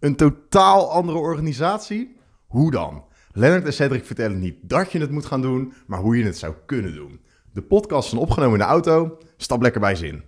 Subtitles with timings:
[0.00, 2.16] Een totaal andere organisatie?
[2.46, 3.04] Hoe dan?
[3.32, 6.38] Lennart en Cedric vertellen niet dat je het moet gaan doen, maar hoe je het
[6.38, 7.20] zou kunnen doen.
[7.52, 9.18] De podcast is opgenomen in de auto.
[9.36, 10.22] Stap lekker bij zin.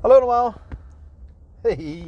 [0.00, 0.54] Hallo allemaal.
[1.60, 2.06] Hey.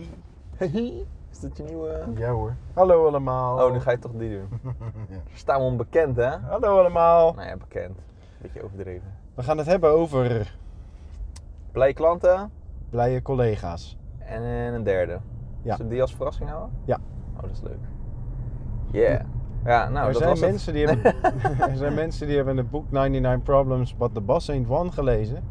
[0.57, 1.07] Hey.
[1.31, 2.05] Is dat je nieuwe...
[2.17, 2.57] Ja hoor.
[2.75, 3.67] Hallo allemaal.
[3.67, 4.49] Oh, nu ga je toch die doen.
[5.35, 6.37] Staan we onbekend, hè?
[6.39, 7.33] Hallo allemaal.
[7.35, 7.99] Nou ja, bekend.
[8.43, 9.15] Beetje overdreven.
[9.35, 10.55] We gaan het hebben over
[11.73, 12.51] Blij klanten
[12.91, 13.97] blije collega's.
[14.19, 15.21] en een derde.
[15.75, 16.71] Zullen we die als verrassing houden?
[16.85, 16.99] Ja.
[17.37, 17.79] Oh, dat is leuk.
[18.91, 19.21] Yeah.
[19.65, 20.51] Ja, nou, er, dat zijn was het.
[20.51, 21.15] mensen die hebben,
[21.71, 25.43] er zijn mensen die hebben het boek 99 Problems But the Boss Ain't One gelezen.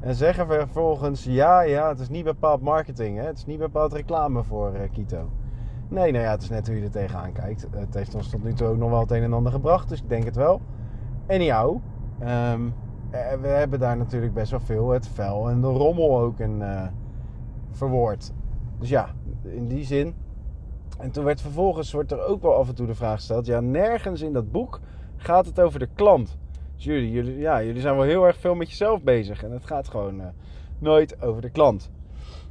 [0.00, 3.18] En zeggen vervolgens, ja, ja, het is niet bepaald marketing.
[3.18, 3.24] Hè?
[3.24, 5.30] Het is niet bepaald reclame voor eh, Kito.
[5.88, 7.66] Nee, nou ja, het is net hoe je er tegenaan kijkt.
[7.70, 10.00] Het heeft ons tot nu toe ook nog wel het een en ander gebracht, dus
[10.00, 10.60] ik denk het wel.
[11.28, 11.76] Anyhow,
[12.18, 12.54] eh,
[13.40, 16.86] we hebben daar natuurlijk best wel veel het vuil en de rommel ook in eh,
[17.70, 18.32] verwoord.
[18.78, 19.08] Dus ja,
[19.54, 20.14] in die zin.
[20.98, 23.60] En toen werd vervolgens wordt er ook wel af en toe de vraag gesteld: ja,
[23.60, 24.80] nergens in dat boek
[25.16, 26.36] gaat het over de klant.
[26.74, 29.66] Dus jullie, jullie, ja, jullie zijn wel heel erg veel met jezelf bezig en het
[29.66, 30.26] gaat gewoon eh,
[30.78, 31.90] nooit over de klant.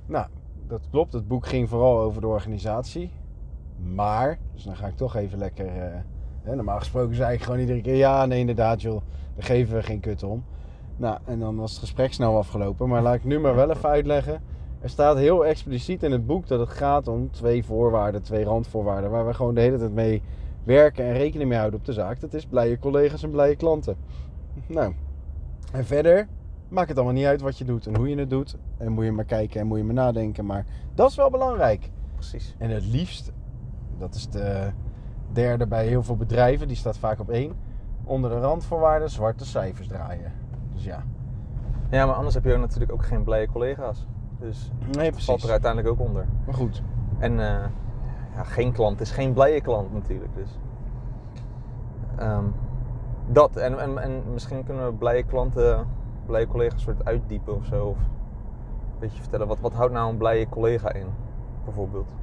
[0.05, 0.27] Nou,
[0.67, 1.13] dat klopt.
[1.13, 3.11] Het boek ging vooral over de organisatie.
[3.93, 5.67] Maar, dus dan ga ik toch even lekker.
[5.67, 5.99] eh,
[6.43, 9.01] hè, normaal gesproken zei ik gewoon iedere keer: ja, nee, inderdaad, joh,
[9.35, 10.43] daar geven we geen kut om.
[10.97, 12.89] Nou, en dan was het gesprek snel afgelopen.
[12.89, 14.41] Maar laat ik nu maar wel even uitleggen.
[14.79, 19.09] Er staat heel expliciet in het boek dat het gaat om twee voorwaarden, twee randvoorwaarden,
[19.09, 20.21] waar we gewoon de hele tijd mee
[20.63, 22.19] werken en rekening mee houden op de zaak.
[22.19, 23.95] Dat is blije collega's en blije klanten.
[24.67, 24.93] Nou,
[25.71, 26.27] en verder
[26.67, 28.57] maakt het allemaal niet uit wat je doet en hoe je het doet.
[28.77, 30.45] En moet je maar kijken en moet je maar nadenken.
[30.45, 31.91] Maar dat is wel belangrijk.
[32.13, 32.55] Precies.
[32.57, 33.31] En het liefst,
[33.97, 34.71] dat is de
[35.31, 37.53] derde bij heel veel bedrijven, die staat vaak op één.
[38.03, 40.31] Onder de randvoorwaarden zwarte cijfers draaien.
[40.73, 41.03] Dus ja,
[41.91, 44.05] Ja, maar anders heb je ook natuurlijk ook geen blije collega's.
[44.45, 45.49] Dus nee het valt er precies.
[45.49, 46.25] uiteindelijk ook onder.
[46.45, 46.81] Maar goed,
[47.17, 47.65] En eh,
[48.35, 50.35] ja, geen klant is geen blije klant natuurlijk.
[50.35, 50.59] Dus.
[52.15, 52.45] Ehm,
[53.27, 53.55] dat.
[53.55, 55.87] En, en, en misschien kunnen we blije klanten,
[56.25, 57.85] blije collega's soort uitdiepen of zo.
[57.85, 59.47] Of een beetje vertellen.
[59.47, 61.07] Wat, wat houdt nou een blije collega in?
[61.63, 62.13] Bijvoorbeeld.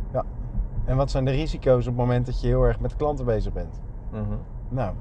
[0.85, 3.53] En wat zijn de risico's op het moment dat je heel erg met klanten bezig
[3.53, 3.81] bent?
[4.11, 4.37] Mhm.
[4.69, 4.95] Nou,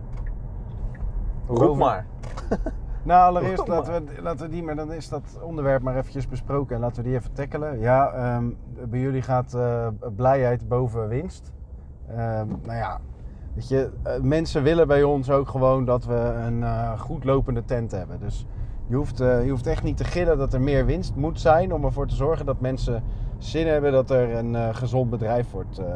[1.48, 2.06] Roep maar.
[3.04, 6.28] nou allereerst Roep laten we, laten we die, maar dan is dat onderwerp maar eventjes
[6.28, 7.80] besproken en laten we die even tackelen.
[7.80, 8.46] Ja, ehm,
[8.90, 11.52] bij jullie gaat eh, blijheid boven winst.
[12.08, 13.00] Ehm, nou ja,
[13.54, 17.66] weet je, eh, mensen willen bij ons ook gewoon dat we een eh, goed lopende
[17.66, 18.20] tent hebben.
[18.20, 18.46] Dus
[18.88, 21.86] je hoeft, je hoeft echt niet te gillen dat er meer winst moet zijn om
[21.86, 23.04] ervoor te zorgen dat mensen
[23.38, 25.90] zin hebben dat er een gezond bedrijf wordt, wordt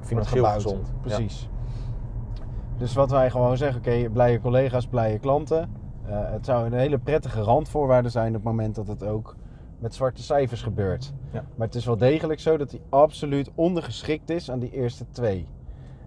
[0.00, 0.86] Financieel gezond.
[0.86, 1.00] Ja.
[1.00, 1.48] Precies.
[2.76, 5.68] Dus wat wij gewoon zeggen, oké, blije collega's, blije klanten.
[6.06, 9.36] Eh, het zou een hele prettige randvoorwaarde zijn op het moment dat het ook
[9.78, 11.12] met zwarte cijfers gebeurt.
[11.30, 11.44] Ja.
[11.54, 15.46] Maar het is wel degelijk zo dat hij absoluut ondergeschikt is aan die eerste twee.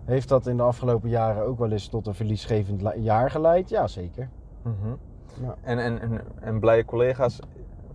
[0.05, 3.69] Heeft dat in de afgelopen jaren ook wel eens tot een verliesgevend jaar geleid?
[3.69, 4.29] Ja, zeker.
[4.61, 4.93] Mhm.
[5.41, 5.55] Ja.
[5.61, 7.39] En, en, en, en blije collega's,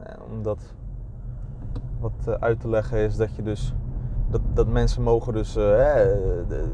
[0.03, 0.75] eh, om dat
[2.01, 3.75] wat eh, uit te leggen, is dat je dus
[4.31, 6.05] dat, dat mensen mogen dus, hè,
[6.47, 6.73] de,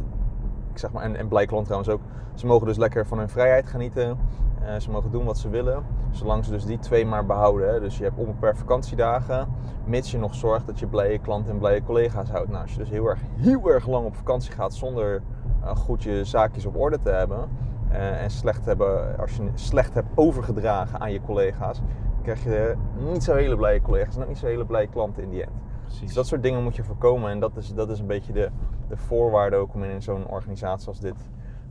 [0.78, 2.00] ik zeg maar, en, en blije klanten trouwens ook,
[2.34, 4.18] ze mogen dus lekker van hun vrijheid genieten.
[4.62, 7.68] Eh, ze mogen doen wat ze willen, zolang ze dus die twee maar behouden.
[7.68, 7.80] Hè.
[7.80, 9.48] Dus je hebt onbeperkt vakantiedagen,
[9.84, 12.48] mits je nog zorgt dat je blije klanten en blije collega's houdt.
[12.48, 15.22] Nou, als je dus heel erg, heel erg lang op vakantie gaat zonder
[15.62, 17.48] eh, goed je zaakjes op orde te hebben,
[17.88, 21.80] eh, en slecht hebben, als je slecht hebt overgedragen aan je collega's,
[22.22, 22.74] krijg je
[23.12, 25.52] niet zo hele blije collega's en ook niet zo hele blije klanten in die end.
[25.82, 26.00] Precies.
[26.00, 28.50] Dus dat soort dingen moet je voorkomen en dat is, dat is een beetje de,
[28.88, 31.16] de voorwaarde ook om in zo'n organisatie als dit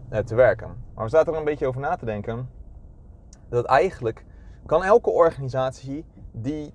[0.10, 0.68] eh, te werken.
[0.94, 2.50] Maar we zaten er een beetje over na te denken
[3.50, 4.26] dat eigenlijk
[4.66, 6.74] kan elke organisatie die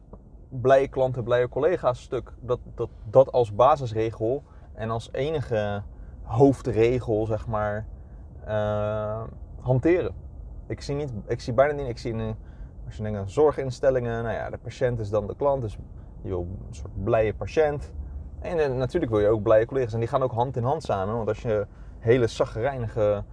[0.48, 4.42] blije klanten, blije collega's stuk, dat, dat, dat als basisregel
[4.75, 5.82] en als enige
[6.22, 7.86] hoofdregel, zeg maar,
[8.44, 9.22] eh,
[9.60, 10.14] hanteren.
[10.66, 12.36] Ik zie, niet, ik zie bijna niet, ik zie in,
[12.86, 15.78] als je denkt aan zorginstellingen, nou ja, de patiënt is dan de klant, dus
[16.22, 17.92] je wil een soort blije patiënt.
[18.42, 20.82] En eh, natuurlijk wil je ook blije collega's en die gaan ook hand in hand
[20.82, 21.66] samen, want als je
[21.98, 23.24] hele zaggerijnige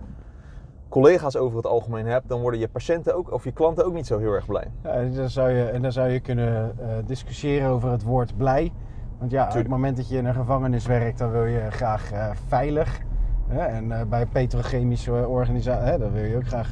[0.90, 4.08] collega's over het algemeen hebt, dan worden je patiënten ook, of je klanten ook niet
[4.08, 4.68] zo heel erg blij.
[4.84, 8.38] Ja, en dan zou je, en dan zou je kunnen eh, discussiëren over het woord
[8.38, 8.72] blij.
[9.18, 12.12] Want ja, op het moment dat je in een gevangenis werkt, dan wil je graag
[12.12, 13.00] eh, veilig.
[13.48, 13.66] Hè?
[13.66, 16.70] En eh, bij petrochemische organisaties, dan wil je ook graag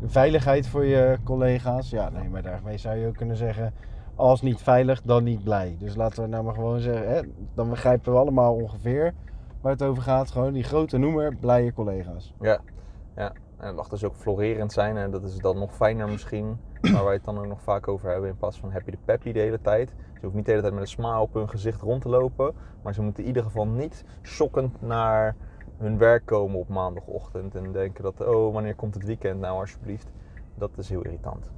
[0.00, 1.90] de veiligheid voor je collega's.
[1.90, 3.72] Ja, nee, maar daarmee zou je ook kunnen zeggen,
[4.16, 5.76] als niet veilig, dan niet blij.
[5.78, 7.20] Dus laten we nou maar gewoon zeggen, hè,
[7.54, 9.14] dan begrijpen we allemaal ongeveer
[9.60, 10.30] waar het over gaat.
[10.30, 12.34] Gewoon die grote noemer, blije collega's.
[12.40, 12.60] Ja,
[13.16, 13.32] ja.
[13.56, 16.58] En mag dus ook florerend zijn en dat is dan nog fijner misschien.
[16.80, 19.32] waar wij het dan ook nog vaak over hebben in plaats van happy de peppy
[19.32, 19.92] de hele tijd.
[20.14, 22.54] Ze hoeft niet de hele tijd met een smile op hun gezicht rond te lopen,
[22.82, 25.36] maar ze moeten in ieder geval niet shockend naar
[25.78, 30.10] hun werk komen op maandagochtend en denken dat, oh, wanneer komt het weekend nou alsjeblieft.
[30.54, 31.50] Dat is heel irritant.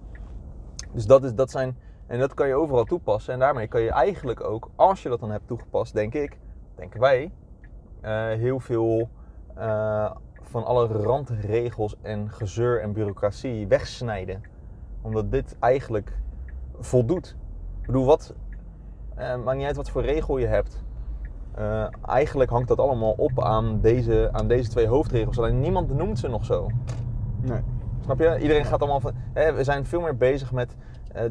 [0.92, 1.76] Dus dat, is, dat zijn,
[2.06, 5.20] en dat kan je overal toepassen en daarmee kan je eigenlijk ook, als je dat
[5.20, 6.38] dan hebt toegepast, denk ik,
[6.74, 7.32] denken wij,
[8.00, 9.08] eh, heel veel
[9.54, 10.10] eh,
[10.42, 14.42] van alle randregels en gezeur en bureaucratie wegsnijden.
[15.02, 16.18] Omdat dit eigenlijk
[16.78, 17.36] voldoet.
[17.80, 18.34] Ik bedoel, wat,
[19.14, 20.84] eh, maakt niet uit wat voor regel je hebt.
[22.06, 25.38] Eigenlijk hangt dat allemaal op aan deze, aan deze twee hoofdregels.
[25.38, 26.68] Alleen niemand noemt ze nog zo.
[27.40, 27.60] Nee.
[28.00, 28.38] Snap je?
[28.40, 29.12] Iedereen gaat allemaal van.
[29.32, 30.76] Hè, we zijn veel meer bezig met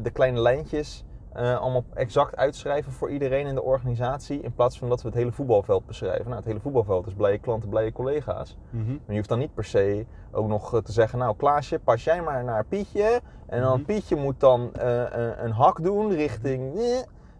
[0.02, 1.04] de kleine lijntjes.
[1.32, 4.40] eh, allemaal exact uitschrijven voor iedereen in de organisatie.
[4.40, 6.24] In plaats van dat we het hele voetbalveld beschrijven.
[6.24, 8.56] Nou, het hele voetbalveld is blije klanten, blije collega's.
[8.70, 8.86] Mhm.
[8.88, 12.04] Maar je hoeft dan niet per se ook nog eh, te zeggen: Nou, Klaasje, pas
[12.04, 13.20] jij maar naar Pietje.
[13.46, 13.84] En dan Mhm.
[13.86, 16.76] Pietje moet dan eh, een, een hak doen richting.
[16.78, 16.98] eh.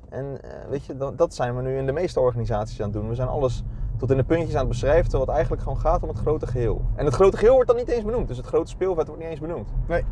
[0.08, 2.94] En eh, weet je, dat, dat zijn we nu in de meeste organisaties aan het
[3.00, 3.08] doen.
[3.08, 3.62] We zijn alles
[3.96, 6.46] tot in de puntjes aan het beschrijven, terwijl het eigenlijk gewoon gaat om het grote
[6.46, 6.80] geheel.
[6.94, 8.28] En het grote geheel wordt dan niet eens benoemd.
[8.28, 9.68] Dus het grote speelveld wordt niet eens benoemd.
[9.88, 10.04] Nee.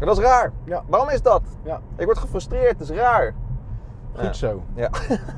[0.00, 0.52] En dat is raar.
[0.64, 0.82] Ja.
[0.88, 1.42] Waarom is dat?
[1.64, 3.34] Ja, Ik word gefrustreerd, het is raar.
[4.14, 4.32] goed Ja.
[4.32, 4.62] zo.
[4.74, 4.90] Ja.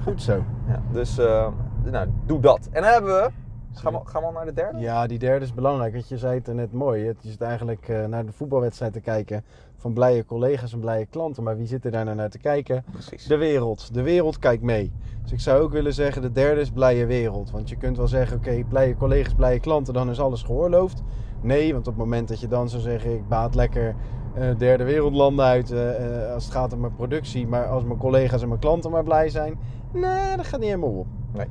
[0.04, 0.44] Goed zo.
[0.66, 1.48] Ja, dus eh,
[1.84, 2.68] nou, doe dat.
[2.72, 3.30] En dan hebben we.
[3.74, 4.78] Gaan we, gaan we al naar de derde?
[4.78, 5.92] Ja, die derde is belangrijk.
[5.92, 7.04] Want je zei het er net mooi.
[7.04, 9.44] Je zit eigenlijk eh, naar de voetbalwedstrijd te kijken
[9.76, 11.42] van blije collega's en blije klanten.
[11.42, 12.84] Maar wie zit er daar nou naar te kijken?
[12.92, 13.26] Precies.
[13.26, 13.94] De wereld.
[13.94, 14.92] De wereld kijkt mee.
[15.22, 17.50] Dus ik zou ook willen zeggen, de derde is blije wereld.
[17.50, 21.02] Want je kunt wel zeggen, oké, blije collega's, blije klanten, dan is alles geoorloofd.
[21.40, 23.94] Nee, want op het moment dat je dan zou zeggen, ik baat lekker
[24.34, 27.46] derde wereldlanden uit eh, eh, als het gaat om mijn productie.
[27.46, 29.58] Maar als mijn collega's en mijn klanten maar blij zijn,
[29.92, 31.06] nee, dat gaat niet helemaal op.
[31.32, 31.46] Nee.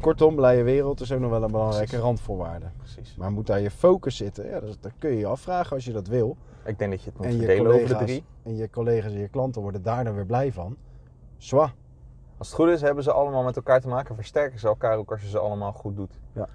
[0.00, 2.04] Kortom, blije wereld is ook nog wel een belangrijke Precies.
[2.04, 2.66] randvoorwaarde.
[2.78, 3.16] Precies.
[3.16, 4.48] Maar moet daar je focus zitten?
[4.48, 6.36] Ja, dat, dat kun je je afvragen als je dat wil.
[6.64, 8.24] Ik denk dat je het moet En verdelen over de drie.
[8.42, 10.76] en je collega's en je klanten worden daar dan weer blij van.
[11.36, 11.72] Zwa.
[12.38, 14.14] Als het goed is, hebben ze allemaal met elkaar te maken.
[14.14, 16.18] Versterken ze elkaar ook als je ze allemaal goed doet.
[16.32, 16.46] Ja.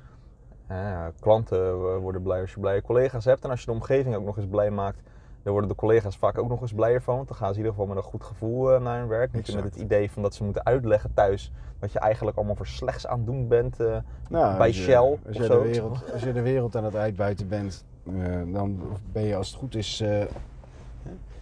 [0.67, 3.43] Eh, klanten eh, worden blij als je blije collega's hebt.
[3.43, 5.01] En als je de omgeving ook nog eens blij maakt,
[5.43, 7.15] dan worden de collega's vaak ook nog eens blijer van.
[7.15, 9.33] Want dan gaan ze in ieder geval met een goed gevoel eh, naar hun werk.
[9.33, 12.67] Niet met het idee van dat ze moeten uitleggen thuis wat je eigenlijk allemaal voor
[12.67, 13.79] slechts aan het doen bent.
[13.79, 13.97] eh.
[14.29, 16.95] Nou, Bij als je- Shell Als je, de wereld, als je de wereld aan het
[16.95, 18.13] uitbuiten bent, eh,
[18.45, 19.97] dan ben je als het goed is.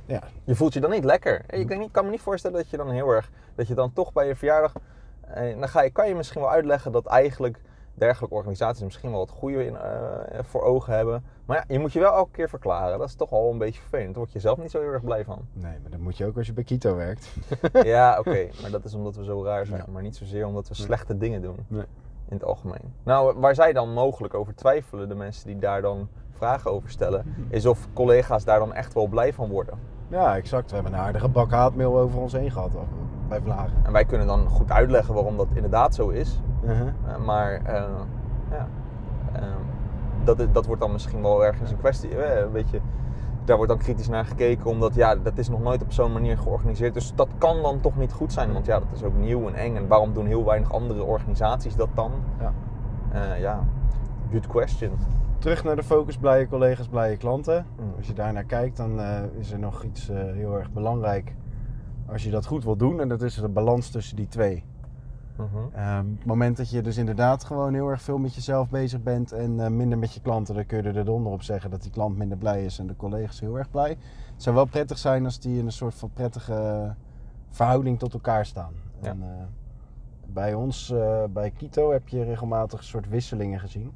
[0.05, 1.41] ja, Je voelt je dan niet lekker.
[1.47, 4.13] Ik denk kan me niet voorstellen dat je dan heel erg, dat je dan toch
[4.13, 4.73] bij je verjaardag,
[5.59, 7.59] dan ga je, kan je misschien wel uitleggen dat eigenlijk
[7.99, 11.23] dergelijke organisaties misschien wel het goede in, eh, voor ogen hebben.
[11.45, 12.99] Maar ja, je moet je wel elke keer verklaren.
[12.99, 14.07] Dat is toch al een beetje vervelend.
[14.09, 15.39] Daar word je zelf niet zo heel erg blij van.
[15.53, 17.29] nee, maar dat moet je ook als je bij Kito werkt.
[17.83, 18.47] ja, oké.
[18.61, 19.83] Maar dat is omdat we zo raar zijn.
[19.85, 19.91] Ja.
[19.91, 20.85] Maar niet zozeer omdat we Nee.
[20.85, 21.65] slechte dingen doen.
[21.67, 21.85] Nee.
[22.29, 22.93] In het algemeen.
[23.03, 27.35] Nou, waar zij dan mogelijk over twijfelen, de mensen die daar dan vragen over stellen,
[27.49, 29.79] is of collega's daar dan echt wel blij van worden.
[30.07, 30.69] Ja, exact.
[30.69, 32.71] We hebben een aardige bak haatmail over ons heen gehad
[33.27, 33.81] bij Vlagen.
[33.85, 36.39] En wij kunnen dan goed uitleggen waarom dat inderdaad zo is.
[36.63, 36.87] Uh-huh.
[37.07, 37.83] Eh, maar eh,
[38.51, 38.67] ja,
[39.33, 39.41] eh,
[40.23, 42.41] dat, dat wordt dan misschien wel ergens een kwestie.
[42.41, 42.79] een beetje,
[43.45, 46.37] daar wordt dan kritisch naar gekeken, omdat ja, dat is nog nooit op zo'n manier
[46.37, 46.93] georganiseerd.
[46.93, 49.55] Dus dat kan dan toch niet goed zijn, want ja, dat is ook nieuw en
[49.55, 49.75] eng.
[49.75, 52.11] En waarom doen heel weinig andere organisaties dat dan?
[52.39, 52.53] Ja.
[53.39, 53.63] Ja,
[54.31, 54.91] good question.
[55.37, 57.65] Terug naar de focus, blije collega's, blije klanten.
[57.79, 57.93] Mm.
[57.97, 58.99] Als je daar naar kijkt, dan
[59.39, 61.35] is er nog iets heel erg belangrijk.
[62.11, 64.63] Als je dat goed wil doen, en dat is de balans tussen die twee.
[65.39, 65.75] Mhm.
[65.75, 69.31] Ehm, het moment dat je dus inderdaad gewoon heel erg veel met jezelf bezig bent
[69.31, 71.81] en eh, minder met je klanten, dan kun je er de donder op zeggen dat
[71.81, 73.89] die klant minder blij is en de collega's heel erg blij.
[74.33, 76.95] Het zou wel prettig zijn als die in een soort van prettige
[77.49, 78.73] verhouding tot elkaar staan.
[79.01, 79.09] Ja.
[79.09, 79.27] En, eh,
[80.33, 83.91] bij ons, eh, bij Kito, heb je regelmatig een soort wisselingen gezien.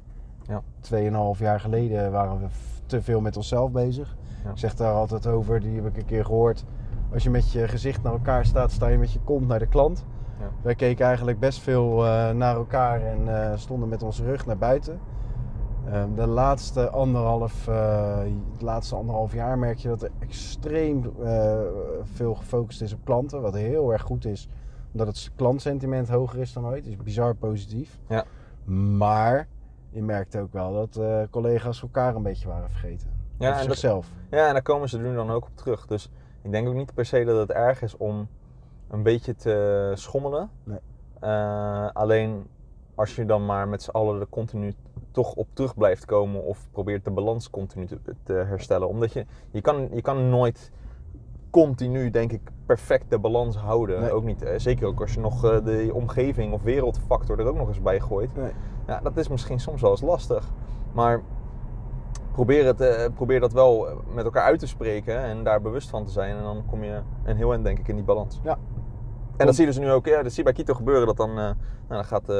[0.46, 0.62] Ja.
[0.80, 2.46] Tweeënhalf jaar geleden waren we
[2.86, 4.16] te veel met onszelf bezig.
[4.44, 4.50] Ja.
[4.50, 6.64] Ik zeg daar altijd over, die heb ik een keer gehoord.
[7.12, 9.66] Als je met je gezicht naar elkaar staat, sta je met je kont naar de
[9.66, 10.04] klant.
[10.40, 10.50] Ja.
[10.62, 14.58] Wij keken eigenlijk best veel eh, naar elkaar en eh, stonden met onze rug naar
[14.58, 15.00] buiten.
[15.90, 17.66] Ehm, de laatste anderhalf,
[18.52, 21.12] het laatste anderhalf jaar merk je dat er extreem
[22.02, 23.40] veel gefocust is op klanten.
[23.42, 24.48] Wat heel erg goed is,
[24.92, 26.86] omdat het klantsentiment hoger is dan ooit.
[26.86, 27.98] is bizar positief.
[28.08, 28.24] Ja.
[28.96, 29.46] Maar
[29.90, 31.00] je merkte ook wel dat
[31.30, 33.08] collega's elkaar een beetje waren vergeten.
[33.38, 34.08] Ja, Of en dat- zichzelf.
[34.30, 35.86] Ja, en daar komen ze er nu dan ook op terug.
[35.86, 36.10] Dus
[36.42, 38.28] ik denk ook niet per se dat het erg is om
[38.94, 40.50] een beetje te schommelen.
[40.64, 40.78] Nee.
[41.20, 42.46] Eh, alleen
[42.94, 44.74] als je dan maar met z'n allen er continu
[45.10, 48.88] toch op terug blijft komen of probeert de balans continu te, te herstellen.
[48.88, 50.70] Omdat je, je, kan, je kan nooit
[51.50, 54.00] continu, denk ik, perfect de balans houden.
[54.00, 54.12] Nee.
[54.12, 57.56] Ook niet, eh, zeker ook als je nog eh, de omgeving of wereldfactor er ook
[57.56, 58.36] nog eens bij gooit.
[58.36, 58.52] Nee.
[58.86, 60.52] Ja, dat is misschien soms wel eens lastig.
[60.92, 61.22] Maar
[62.32, 66.10] probeer, het, probeer dat wel met elkaar uit te spreken en daar bewust van te
[66.10, 66.36] zijn.
[66.36, 68.40] En dan kom je een heel eind denk ik in die balans.
[68.42, 68.58] Ja.
[69.36, 71.06] En dat zie je dus nu ook, ja, dat zie je bij Kito gebeuren.
[71.06, 71.54] Dat dan, eh, nou,
[71.88, 72.36] dan gaat eh,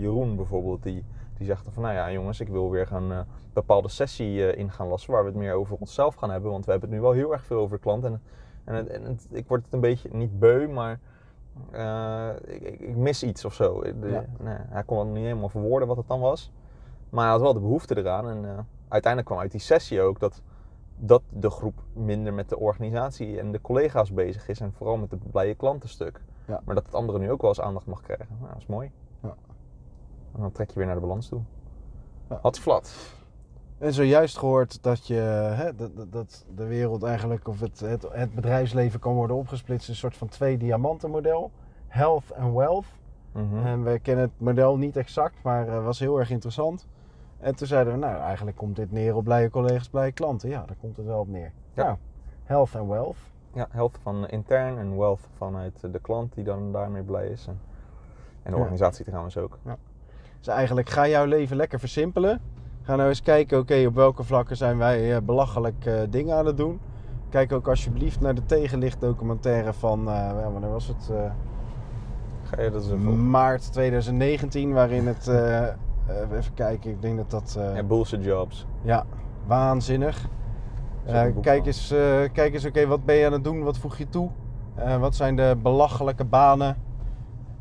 [0.00, 1.04] Jeroen bijvoorbeeld, die,
[1.36, 1.82] die zegt van...
[1.82, 5.12] Nou ja jongens, ik wil weer gaan eh, een bepaalde sessie in gaan lassen...
[5.12, 6.50] waar we het meer over onszelf gaan hebben.
[6.50, 8.04] Want we hebben het nu wel heel erg veel over de klant.
[8.04, 8.22] En,
[8.64, 11.00] en, het- en het- ik word het een beetje, niet beu, maar...
[12.44, 13.80] ik, ik, mis iets of zo.
[13.82, 14.24] De- Ja.
[14.40, 16.52] nee, hij kon het niet helemaal verwoorden wat het dan was.
[17.10, 18.28] Maar hij had wel de behoefte eraan.
[18.28, 20.42] En uiteindelijk kwam uit die sessie ook dat,
[20.96, 24.60] dat de groep minder met de organisatie en de collega's bezig is.
[24.60, 26.20] En vooral met het blije klantenstuk.
[26.46, 26.60] Ja.
[26.64, 28.26] Maar dat het andere nu ook wel eens aandacht mag krijgen.
[28.38, 28.90] Nou, dat is mooi.
[29.22, 29.34] Ja.
[30.34, 31.40] En dan trek je weer naar de balans toe.
[32.30, 32.38] Ja.
[32.42, 32.94] Had flat.
[33.78, 35.14] En zojuist gehoord dat, je,
[35.54, 39.92] hè, dat, dat- de wereld eigenlijk, of het, het, het bedrijfsleven kan worden opgesplitst in
[39.92, 41.50] een soort van twee diamantenmodel.
[41.86, 42.86] Health en wealth.
[43.32, 43.66] Mhm.
[43.66, 46.86] En we kennen het model niet exact, maar eh, was heel erg interessant.
[47.44, 50.48] En toen zeiden we, nou eigenlijk komt dit neer op blije collega's, blije klanten.
[50.48, 51.52] Ja, daar komt het wel op neer.
[51.72, 51.84] Ja.
[51.84, 51.96] Nou,
[52.44, 53.16] health en wealth.
[53.52, 57.46] Ja, health van intern en wealth vanuit de klant die dan daarmee blij is.
[57.46, 57.58] En,
[58.42, 58.56] de Ja.
[58.56, 59.58] organisatie trouwens ook.
[60.38, 62.40] Dus eigenlijk ga jouw leven lekker versimpelen.
[62.82, 66.46] Ga nou eens kijken, oké, op welke vlakken zijn wij eh, belachelijk eh, dingen aan
[66.46, 66.80] het doen.
[67.28, 71.10] Kijk ook alsjeblieft naar de tegenlichtdocumentaire van, ja, wanneer was het?
[72.42, 73.30] Ga je dat eens even...
[73.30, 75.28] maart 2019, waarin het,
[76.08, 78.66] even kijken, ik denk dat dat, eh, Ja, bullshit jobs.
[78.82, 79.04] ja,
[79.46, 80.28] waanzinnig.
[81.04, 81.98] Eh, kijk eens, eh,
[82.32, 83.62] kijk eens oké, wat ben je aan het doen?
[83.62, 84.30] Wat voeg je toe?
[84.74, 86.76] Eh, wat zijn de belachelijke banen?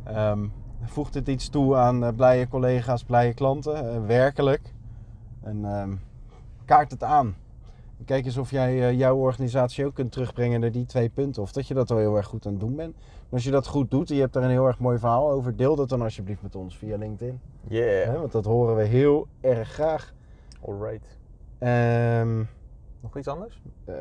[0.04, 0.46] Ehm,
[0.84, 3.94] voegt het iets toe aan eh, blije collega's, blije klanten?
[3.94, 4.74] Eh, werkelijk.
[5.42, 5.96] En ehm,
[6.66, 7.36] kaart het aan.
[8.06, 11.42] Kijk eens of jij eh, jouw organisatie ook kunt terugbrengen naar die twee punten.
[11.42, 12.96] Of dat je dat al heel erg goed aan het doen bent.
[12.96, 15.32] En als je dat goed doet en je hebt daar een heel erg mooi verhaal
[15.32, 17.40] over, deel dat dan alsjeblieft met ons via LinkedIn.
[17.68, 18.20] Yeah.
[18.20, 20.14] Want dat horen we heel erg graag.
[20.66, 21.18] Alright.
[21.58, 22.38] Ehm
[23.00, 23.62] Nog iets anders?
[23.86, 23.96] eh,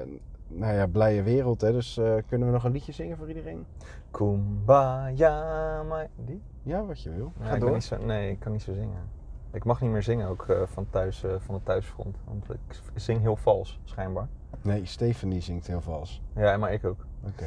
[0.48, 1.72] nou ja, blije wereld, hè?
[1.72, 3.66] dus eh, kunnen we nog een liedje zingen voor iedereen?
[4.10, 6.08] Kumbaya, my...
[6.24, 6.40] Die?
[6.62, 7.32] Ja, wat je wil.
[7.40, 7.80] Ga door.
[7.80, 9.20] zo, nee, ik kan niet zo zingen.
[9.52, 12.16] Ik mag niet meer zingen ook eh, van, thuis, eh, van de thuisfront.
[12.24, 14.28] Want ik zing heel vals, schijnbaar.
[14.62, 16.22] Nee, Stephanie zingt heel vals.
[16.36, 17.06] Ja, maar ik ook.
[17.26, 17.46] Oké.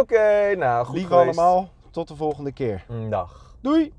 [0.00, 2.86] Oké, nou goed Lieve allemaal, tot de volgende keer.
[3.08, 3.56] Dag.
[3.60, 3.92] Doei!